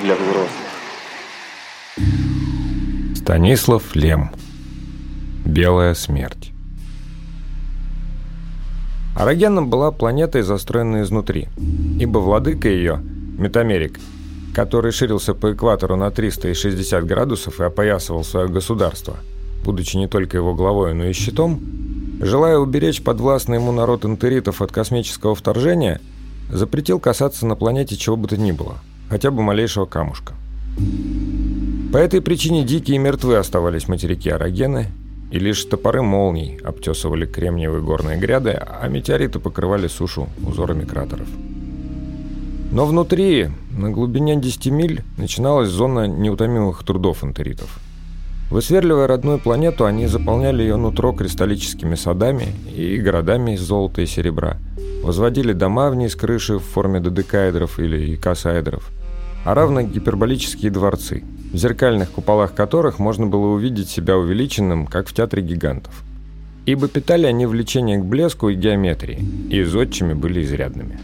[0.00, 0.48] Для взрослых.
[3.14, 4.30] Станислав Лем.
[5.44, 6.52] Белая смерть.
[9.14, 11.48] Арагенна была планетой, застроенной изнутри,
[12.00, 13.02] ибо владыка ее,
[13.36, 14.00] Метамерик,
[14.54, 19.18] который ширился по экватору на 360 градусов и опоясывал свое государство,
[19.62, 21.60] будучи не только его главой, но и щитом,
[22.22, 26.00] желая уберечь подвластный ему народ интеритов от космического вторжения,
[26.50, 28.78] запретил касаться на планете чего бы то ни было,
[29.12, 30.32] хотя бы малейшего камушка.
[31.92, 34.86] По этой причине дикие мертвы оставались материки Арагены,
[35.30, 41.28] и лишь топоры молний обтесывали кремниевые горные гряды, а метеориты покрывали сушу узорами кратеров.
[42.70, 47.80] Но внутри, на глубине 10 миль, начиналась зона неутомимых трудов интеритов.
[48.50, 54.56] Высверливая родную планету, они заполняли ее нутро кристаллическими садами и городами из золота и серебра,
[55.02, 58.90] возводили дома вниз крыши в форме додекаэдров или икосаэдров,
[59.44, 65.14] а равно гиперболические дворцы, в зеркальных куполах которых можно было увидеть себя увеличенным, как в
[65.14, 66.02] театре гигантов.
[66.64, 69.18] Ибо питали они влечение к блеску и геометрии,
[69.50, 70.98] и зодчими были изрядными.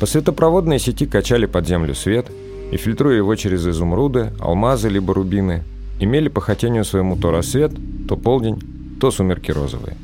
[0.00, 2.30] По светопроводной сети качали под землю свет
[2.70, 5.64] и, фильтруя его через изумруды, алмазы либо рубины,
[6.00, 7.72] имели по хотению своему то рассвет,
[8.08, 8.60] то полдень,
[9.00, 9.96] то сумерки розовые.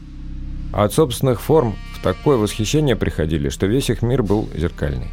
[0.73, 5.09] А от собственных форм в такое восхищение приходили, что весь их мир был зеркальный.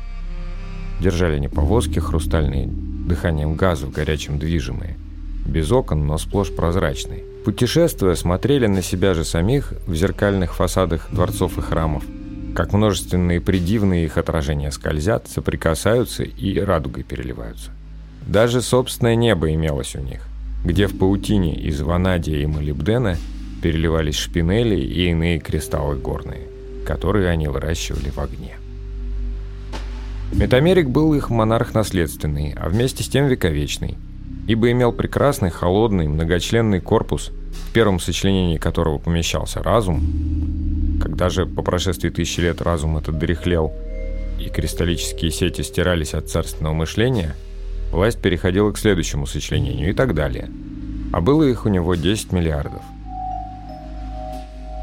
[0.99, 4.97] Держали они повозки хрустальные, дыханием газов горячим движимые,
[5.45, 7.23] без окон, но сплошь прозрачные.
[7.45, 12.03] Путешествуя, смотрели на себя же самих в зеркальных фасадах дворцов и храмов–
[12.57, 17.69] как множественные придивные их отражения скользят, соприкасаются и радугой переливаются.
[18.25, 20.27] Даже собственное небо имелось у них,
[20.65, 23.15] где в паутине из ванадия и молибдена
[23.61, 26.47] переливались шпинели и иные кристаллы горные,
[26.83, 28.55] которые они выращивали в огне.
[30.33, 33.97] Метамерик был их монарх наследственный, а вместе с тем вековечный,
[34.47, 37.31] ибо имел прекрасный, холодный, многочленный корпус,
[37.69, 43.73] в первом сочленении которого помещался разум, когда же по прошествии тысячи лет разум этот дряхлел,
[44.39, 47.35] и кристаллические сети стирались от царственного мышления,
[47.91, 50.49] власть переходила к следующему сочленению и так далее.
[51.13, 52.81] А было их у него 10 миллиардов.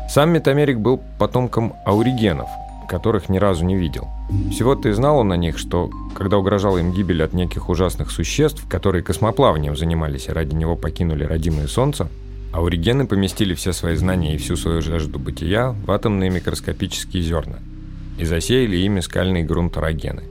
[0.08, 2.48] Сам Метамерик был потомком ауригенов,
[2.94, 4.06] которых ни разу не видел.
[4.52, 8.64] Всего-то и знал он о них, что, когда угрожала им гибель от неких ужасных существ,
[8.68, 12.08] которые космоплаванием занимались и ради него покинули родимое Солнце,
[12.52, 17.58] Ауригены поместили все свои знания и всю свою жажду бытия в атомные микроскопические зерна
[18.16, 20.22] и засеяли ими скальный грунт Арагены.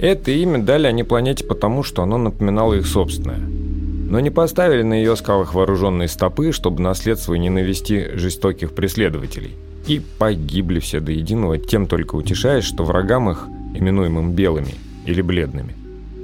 [0.00, 3.40] Это имя дали они планете потому, что оно напоминало их собственное.
[3.40, 9.56] Но не поставили на ее скалах вооруженные стопы, чтобы наследство не навести жестоких преследователей.
[9.88, 14.74] И погибли все до единого, тем только утешаясь, что врагам их, именуемым белыми
[15.06, 15.74] или бледными,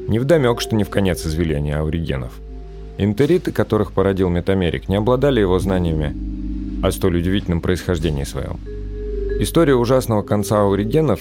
[0.06, 2.32] невдомек, что не в конец извели они ауригенов.
[2.98, 6.14] Интериты, которых породил Метамерик, не обладали его знаниями
[6.82, 8.60] о столь удивительном происхождении своем.
[9.41, 11.20] История ужасного конца ауригенов,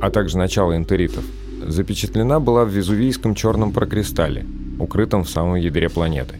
[0.00, 1.24] а также начала интеритов,
[1.64, 4.46] запечатлена была в Везувийском черном прокристалле,
[4.78, 6.36] укрытом в самом ядре планеты.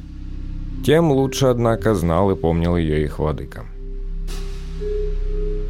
[0.85, 3.67] Тем лучше, однако, знал и помнил ее их владыка.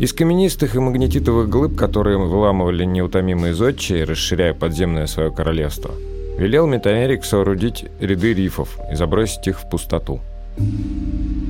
[0.02, 5.92] Из каменистых и магнетитовых глыб, которые выламывали неутомимые зодчие, расширяя подземное свое королевство–
[6.38, 10.20] Велел Метамерик соорудить ряды рифов и забросить их в пустоту.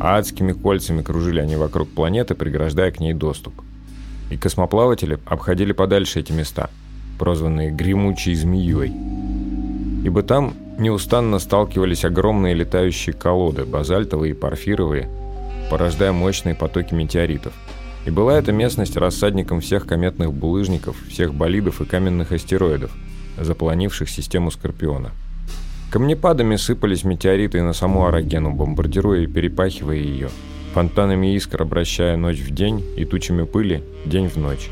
[0.00, 3.54] Адскими кольцами кружили они вокруг планеты, преграждая к ней доступ.
[4.30, 6.69] И космоплаватели обходили подальше эти места,
[7.19, 8.92] прозванные «гремучей змеей».
[10.04, 15.08] Ибо там неустанно сталкивались огромные летающие колоды, базальтовые и порфировые,
[15.70, 17.52] порождая мощные потоки метеоритов.
[18.04, 22.90] И была эта местность рассадником всех кометных булыжников, всех болидов и каменных астероидов–
[23.38, 25.10] заполонивших систему Скорпиона.
[25.90, 30.30] Камнепадами сыпались метеориты на саму Арагену, бомбардируя и перепахивая ее,
[30.72, 34.70] фонтанами искр обращая ночь в день и тучами пыли день в ночь.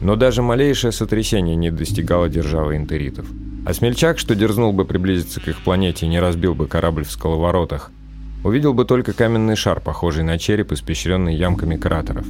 [0.00, 3.26] Но даже малейшее сотрясение не достигало державы интеритов.
[3.64, 7.12] А смельчак, что дерзнул бы приблизиться к их планете и не разбил бы корабль в
[7.12, 7.92] скаловоротах,
[8.44, 12.26] увидел бы только каменный шар, похожий на череп, испещренный ямками кратеров.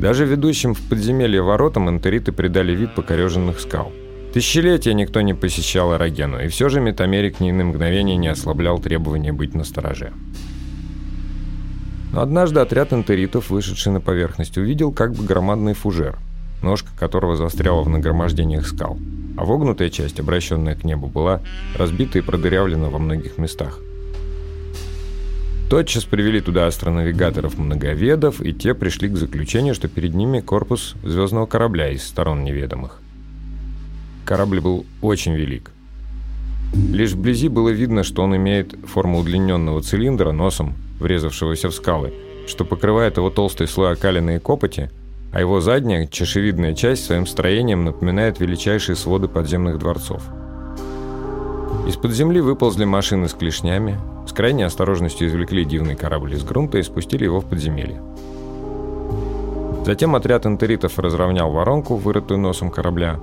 [0.00, 3.92] Даже ведущим в подземелье воротам интериты придали вид покореженных скал–
[4.32, 9.32] Тысячелетия никто не посещал Эрогену, и все же Метамерик ни на мгновение не ослаблял требования
[9.32, 10.12] быть настороже.
[12.12, 16.18] Но однажды отряд интеритов, вышедший на поверхность, увидел как бы громадный фужер,
[16.62, 18.98] ножка которого застряла в нагромождениях скал,
[19.38, 21.40] а вогнутая часть, обращенная к небу, была
[21.76, 23.78] разбита и продырявлена во многих местах.
[25.68, 31.90] Тотчас привели туда астронавигаторов-многоведов, и те пришли к заключению, что перед ними корпус звездного корабля
[31.90, 33.00] из сторон неведомых.
[34.24, 35.70] Корабль был очень велик.
[36.74, 42.14] Лишь вблизи было видно, что он имеет форму удлиненного цилиндра носом, врезавшегося в скалы,
[42.46, 44.90] что покрывает его толстый слой окалины и копоти,
[45.32, 50.22] а его задняя, чашевидная часть своим строением напоминает величайшие своды подземных дворцов.
[51.88, 56.82] Из-под земли выползли машины с клешнями, с крайней осторожностью извлекли дивный корабль из грунта и
[56.82, 58.02] спустили его в подземелье.
[59.86, 63.18] Затем отряд интеритов разровнял воронку, вырытую носом корабля,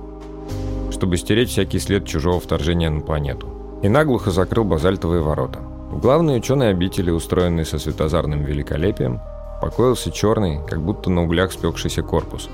[0.90, 3.46] чтобы стереть всякий след чужого вторжения на планету,
[3.84, 5.60] и наглухо закрыл базальтовые ворота.
[5.92, 9.20] В главной ученой обители, устроенной со светозарным великолепием,
[9.62, 12.50] покоился черный, как будто на углях спекшийся корпус.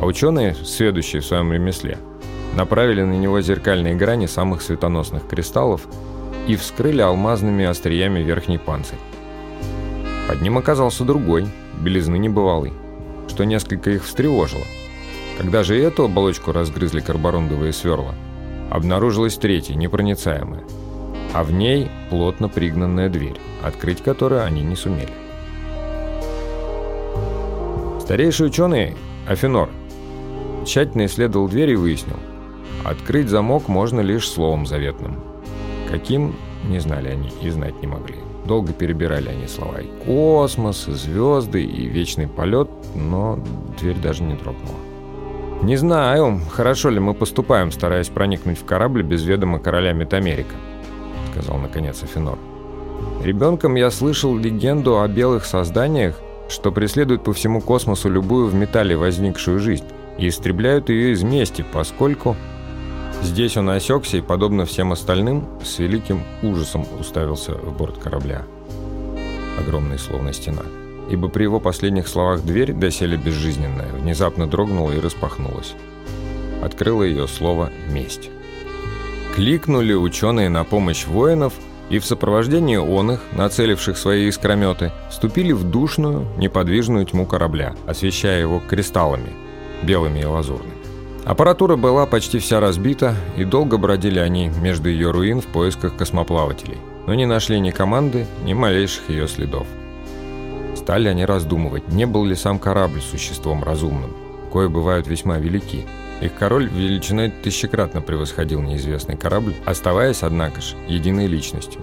[0.00, 1.98] А ученые, сведущие в своем ремесле,
[2.56, 5.86] направили на него зеркальные грани самых светоносных кристаллов
[6.46, 8.98] и вскрыли алмазными остриями верхний панцирь.
[10.28, 11.46] Под ним оказался другой,
[11.80, 12.72] белизны небывалый,
[13.28, 14.64] что несколько их встревожило.
[15.38, 18.14] Когда же эту оболочку разгрызли карборундовые сверла,
[18.70, 20.62] обнаружилась третья, непроницаемая,
[21.34, 25.12] а в ней плотно пригнанная дверь, открыть которую они не сумели.
[28.00, 28.96] Старейший ученый,
[29.26, 29.70] Афинор,
[30.66, 32.18] тщательно исследовал дверь и выяснил,
[32.84, 35.20] открыть замок можно лишь словом заветным.
[35.90, 36.34] Каким,
[36.68, 38.16] не знали они и знать не могли.
[38.46, 43.38] Долго перебирали они слова и космос, и звезды, и вечный полет, но
[43.78, 44.76] дверь даже не дрогнула.
[45.62, 50.56] «Не знаю, хорошо ли мы поступаем, стараясь проникнуть в корабль без ведома короля Метамерика»,—
[51.30, 52.36] сказал наконец Афинор.
[53.22, 58.96] «Ребенком я слышал легенду о белых созданиях, что преследуют по всему космосу любую в металле
[58.96, 59.84] возникшую жизнь
[60.18, 62.36] и истребляют ее из мести, поскольку...
[63.22, 68.42] Здесь он осекся и, подобно всем остальным, с великим ужасом уставился в борт корабля.
[69.58, 70.62] Огромный, словно стена.
[71.10, 75.74] Ибо при его последних словах дверь, доселе безжизненная, внезапно дрогнула и распахнулась.
[76.62, 78.30] Открыло ее слово «месть».
[79.34, 81.54] Кликнули ученые на помощь воинов–
[81.92, 88.40] и в сопровождении он их, нацеливших свои искрометы, вступили в душную, неподвижную тьму корабля, освещая
[88.40, 89.30] его кристаллами,
[89.82, 90.81] белыми и лазурными.
[91.24, 96.78] Аппаратура была почти вся разбита, и долго бродили они между ее руин в поисках космоплавателей,
[97.06, 99.66] но не нашли ни команды, ни малейших ее следов.
[100.74, 104.10] Стали они раздумывать, не был ли сам корабль существом разумным,
[104.52, 105.84] кое бывают весьма велики,
[106.20, 111.82] их король величиной тысячекратно превосходил неизвестный корабль, оставаясь, однако же, единой личностью.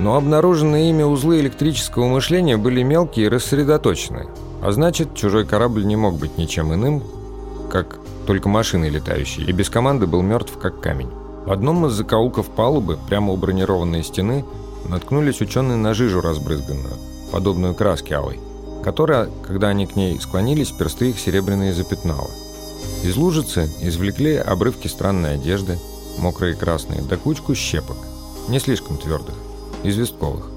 [0.00, 4.28] Но обнаруженные ими узлы электрического мышления были мелкие и рассредоточенные,
[4.62, 7.04] а значит, чужой корабль не мог быть ничем иным,
[7.70, 7.99] как
[8.30, 11.10] только машиной летающей, и без команды был мертв, как камень.
[11.46, 14.44] В одном из закоулков палубы, прямо у бронированной стены,
[14.88, 16.94] наткнулись ученые на жижу разбрызганную,
[17.32, 18.38] подобную краске алой,
[18.84, 22.30] которая, когда они к ней склонились, персты их серебряные запятнала.
[23.02, 25.80] Из лужицы извлекли обрывки странной одежды,
[26.16, 27.96] мокрые красные, да кучку щепок,
[28.46, 29.34] не слишком твердых,
[29.82, 30.48] известковых.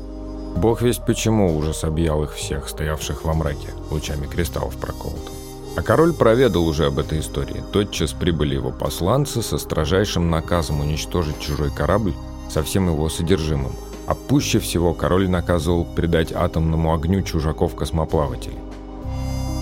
[0.58, 5.43] Бог весть почему ужас объял их всех, стоявших во мраке, лучами кристаллов проколотым.
[5.76, 7.64] А король проведал уже об этой истории.
[7.72, 12.14] Тотчас прибыли его посланцы со строжайшим наказом уничтожить чужой корабль
[12.50, 13.72] со всем его содержимым.
[14.06, 18.58] А пуще всего король наказывал предать атомному огню чужаков-космоплавателей.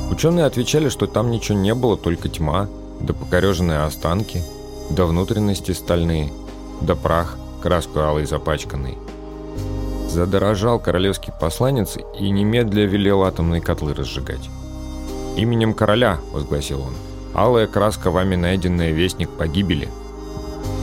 [0.10, 2.68] Ученые отвечали, что там ничего не было, только тьма,
[3.00, 4.44] да покореженные останки,
[4.90, 6.34] да внутренности стальные,
[6.81, 8.97] да прах, краску алой запачканный.
[10.09, 14.50] Задорожал королевский посланец и немедля велел атомные котлы разжигать.
[15.38, 16.94] «Именем короля»,— возгласил он,—
[17.33, 19.88] «алая краска, вами найденная вестник погибели.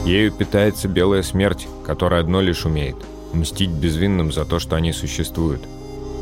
[0.05, 2.95] Ею питается белая смерть, которая одно лишь умеет—
[3.33, 5.61] мстить безвинным за то, что они существуют.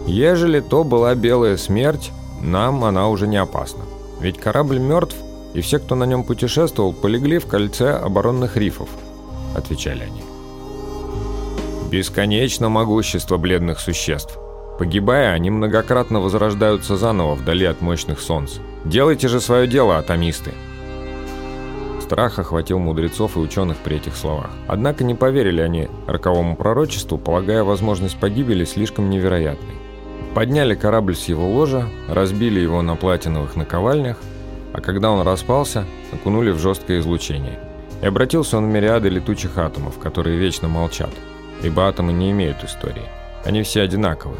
[0.05, 3.83] Ежели то была белая смерть, нам она уже не опасна.
[4.19, 5.15] Ведь корабль мертв,
[5.53, 8.89] и все, кто на нем путешествовал, полегли в кольце оборонных рифов»,—
[9.55, 10.23] отвечали они.
[11.89, 14.37] «Бесконечно могущество бледных существ.
[14.77, 18.57] Погибая, они многократно возрождаются заново вдали от мощных солнц.
[18.85, 20.53] Делайте же свое дело, атомисты!»
[22.01, 24.49] Страх охватил мудрецов и ученых при этих словах.
[24.67, 29.75] Однако не поверили они роковому пророчеству, полагая возможность погибели слишком невероятной.
[30.33, 34.17] Подняли корабль с его ложа, разбили его на платиновых наковальнях,
[34.71, 37.59] а когда он распался, окунули в жесткое излучение.
[38.01, 41.09] И обратился он в мириады летучих атомов, которые вечно молчат,
[41.63, 43.09] ибо атомы не имеют истории.
[43.43, 44.37] Они все одинаковы,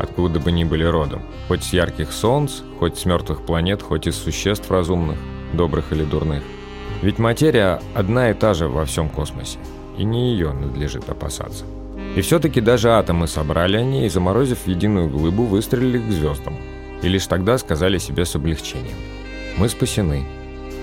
[0.00, 4.16] откуда бы ни были родом, хоть с ярких солнц, хоть с мертвых планет, хоть из
[4.16, 5.18] существ разумных,
[5.52, 6.42] добрых или дурных.
[7.02, 9.58] Ведь материя одна и та же во всем космосе,
[9.96, 11.64] и не ее надлежит опасаться.
[12.16, 16.56] И все-таки даже атомы собрали они и, заморозив единую глыбу, выстрелили к звездам.
[17.02, 18.96] И лишь тогда сказали себе с облегчением.
[19.56, 20.24] «Мы спасены.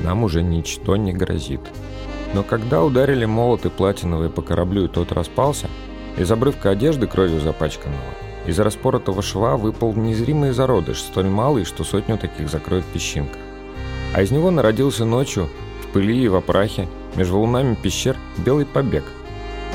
[0.02, 1.62] Нам уже ничто не грозит».
[2.34, 5.68] Но когда ударили молоты платиновые по кораблю и тот распался,
[6.18, 8.04] из обрывка одежды кровью запачканного,
[8.48, 13.38] из распоротого шва выпал незримый зародыш, столь малый, что сотню таких закроет песчинка.
[14.16, 15.50] А из него народился ночью,
[15.84, 19.04] в пыли и в опрахе, между валунами пещер, белый побег.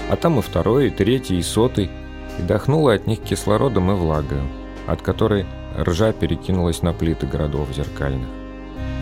[0.09, 1.91] А там и второй, и третий, и сотый,
[2.39, 4.43] и дохнуло от них кислородом и влагою,
[4.87, 5.45] от которой
[5.79, 8.29] ржа перекинулась на плиты городов зеркальных.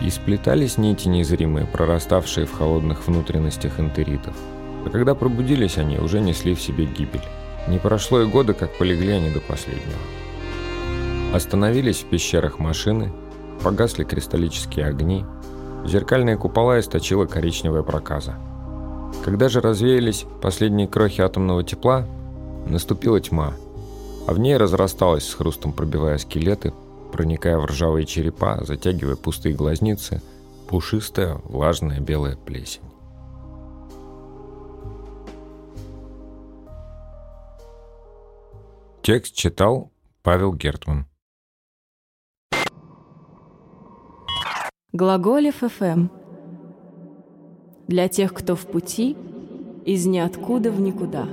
[0.03, 4.35] И сплетались нити незримые, прораставшие в холодных внутренностях интеритов.
[4.85, 7.21] А когда пробудились они, уже несли в себе гибель.
[7.67, 9.99] Не прошло и года, как полегли они до последнего.
[11.33, 13.11] Остановились в пещерах машины,
[13.63, 15.25] погасли кристаллические огни,
[15.85, 18.35] зеркальные купола источила коричневая проказа.
[19.23, 22.05] Когда же развеялись последние крохи атомного тепла,
[22.65, 23.53] наступила тьма,
[24.27, 26.73] а в ней разрасталась с хрустом пробивая скелеты,
[27.11, 30.21] проникая в ржавые черепа, затягивая пустые глазницы,
[30.67, 32.90] пушистая, влажная белая плесень.
[39.03, 39.91] Текст читал
[40.21, 41.07] Павел Гертман.
[44.93, 46.09] Глаголев ФМ.
[47.87, 49.17] Для тех, кто в пути,
[49.87, 51.27] из ниоткуда в никуда.